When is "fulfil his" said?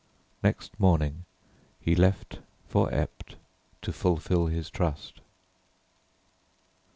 3.93-4.67